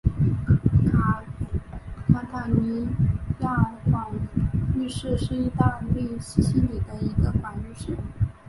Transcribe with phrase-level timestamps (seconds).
[2.07, 2.87] 卡塔尼
[3.41, 4.09] 亚广
[4.73, 7.95] 域市是意大利西西里的一个广域市。